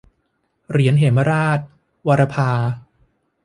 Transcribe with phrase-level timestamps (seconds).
[0.71, 1.59] เหรียญเหมราช-
[2.07, 2.51] วราภา